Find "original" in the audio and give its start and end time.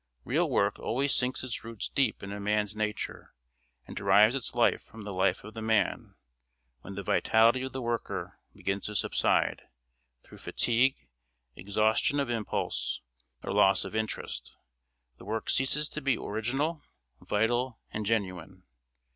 16.17-16.81